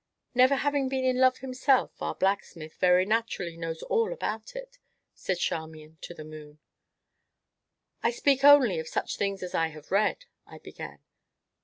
"Never 0.33 0.55
having 0.55 0.89
been 0.89 1.05
in 1.05 1.19
love 1.19 1.37
himself, 1.37 2.01
our 2.01 2.15
blacksmith, 2.15 2.73
very 2.79 3.05
naturally, 3.05 3.55
knows 3.55 3.83
all 3.83 4.11
about 4.11 4.55
it!" 4.55 4.79
said 5.13 5.37
Charmian 5.37 5.99
to 6.01 6.15
the 6.15 6.23
moon. 6.25 6.57
"I 8.01 8.09
speak 8.09 8.43
only 8.43 8.79
of 8.79 8.87
such 8.87 9.17
things 9.17 9.43
as 9.43 9.53
I 9.53 9.67
have 9.67 9.91
read" 9.91 10.25
I 10.47 10.57
began. 10.57 11.03